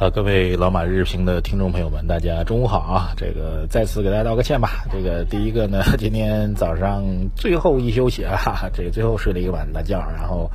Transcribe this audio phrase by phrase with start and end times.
[0.00, 3.12] 好，各位老马日评的听众朋友们，大家中午好啊！
[3.16, 4.84] 这个再次给大家道个歉吧。
[4.92, 7.02] 这个第一个呢，今天早上
[7.34, 8.38] 最后一休息啊，
[8.72, 10.48] 这个最后睡了一个晚大觉，然后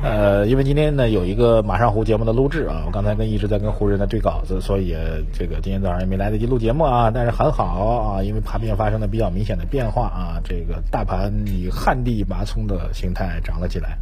[0.00, 4.94] 呃，因为今天呢有一个马上湖节目的录制啊，我刚才跟一直在跟湖人在对稿子，所以
[5.32, 7.10] 这个今天早上也没来得及录节目啊。
[7.12, 13.98] 但是很好啊，因为盘面发生了比较明显的变化啊，这个大盘以旱地拔葱的形态涨了起来。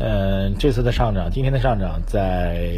[0.00, 2.68] 嗯，这次的上涨，今天的上涨，在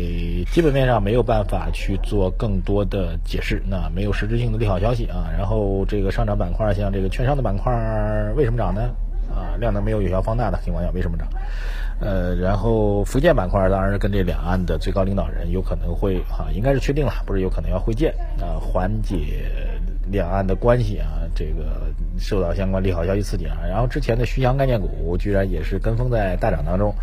[0.50, 5.28] 基本面上没有办法去做更多的解释，那没有实质性的利好消息啊。
[5.36, 7.70] 然后这个上涨板块，像这个券商的板块
[8.34, 8.90] 为什么涨呢？
[9.28, 11.28] 啊，量能没有有效放大的情况下，为什么涨？
[12.00, 19.44] 呃，然后福建板块当然是跟这两岸的最高领导人有可能会啊，应该是确定了，不是有可能要会见啊，缓解
[20.10, 23.56] 两岸的关系啊，这个受到相关利好消息刺激啊。
[23.68, 26.94] 然后之前的徐翔概念股居然也是跟风在大涨当中，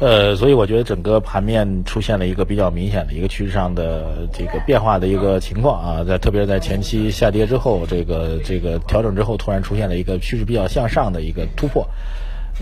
[0.00, 11.86] 呃，所以我觉得整个盘面出现了一个比较明显的一个趋势上的这个变化的一个情况啊，在特别是在前期下跌之后，这个这个调整之后，突然出现了一个趋势比较向上的一个突破。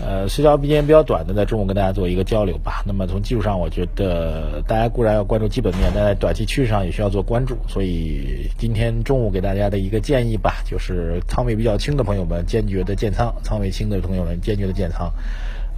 [0.03, 2.83] 呃，时间时间比较短的，在中午跟大家做一个交流吧。
[2.85, 7.55] 那么从技术上，我觉得大家固然要关注基本面，但在短期趋势上也需要做关注。
[7.67, 15.11] 所以今天中午给大家的一个建议吧，就是仓位比较轻的朋友们坚决的建仓，仓位轻的朋友们坚决的建仓。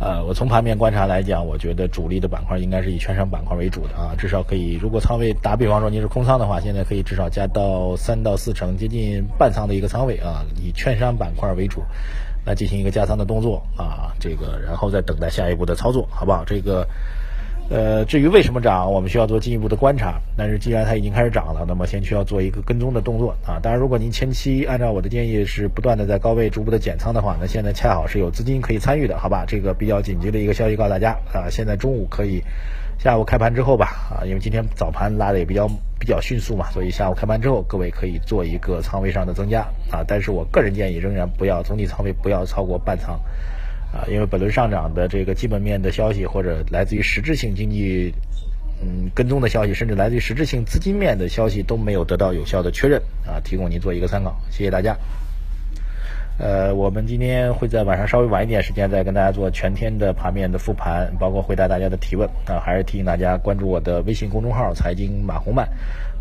[0.03, 11.81] 呃，我从盘面观察来讲，我觉得主力的板块应该是以券商板块为主的啊，至少可以，如果仓位打比方说您是空仓的话，现在可以至少加到三到四成，接近半仓的一个仓位啊，以券商板块为主。
[12.45, 16.43] 来进行一个加仓的动作啊，这个然后再等待下一步的操作，好不好？
[16.43, 16.85] 这个，
[17.73, 20.21] 呃，至于为什么涨，我们需要做进一步的观察。
[20.37, 23.57] 但是既然它已经开始涨了，那么先需要做一个跟踪的动作啊。
[23.63, 29.43] 当然，如果您前期按照我的建议是不断的在高位逐步的减仓的话，那现在恰好是有资金可以参与的，好吧？
[29.47, 32.43] 这个比较紧急的一个消息告诉大家啊，现在中午可以。
[32.99, 35.67] 下午开盘之后吧，啊，因为今天早盘拉的也比较
[35.99, 39.61] 比较迅速嘛，所以下午开盘之后，各位可以做一个仓位上的增加
[39.91, 40.05] 啊。
[40.07, 43.19] 但是我个人建议仍然不要总体仓位不要超过半仓，
[43.93, 48.11] 啊，因为本轮上涨的这个基本面的消息或者来自于实质性经济
[48.81, 54.97] 嗯跟踪的消息，甚至来自于实质性资金面的消息都没有得到有效的确认啊，提供您做一个参考，谢谢大家。
[56.39, 62.59] 呃，我们今天会在晚上稍微晚一点时间再跟大家做全天的盘面的复盘，包括回答大家的提问啊。
[62.59, 65.69] 还是提醒大家关注我的微信公众号“财经马红漫”，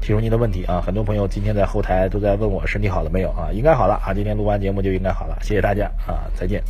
[0.02, 0.82] 提出您的问题啊。
[0.84, 3.48] 很多朋友今天在后台都在问我身体好了没有啊？
[3.54, 5.38] 应该好了啊，今天录完节目就应该好了。
[5.40, 6.62] 谢谢大家啊，再见。